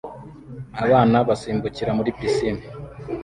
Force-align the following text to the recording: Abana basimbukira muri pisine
Abana 0.83 1.17
basimbukira 1.27 1.91
muri 1.97 2.09
pisine 2.17 2.63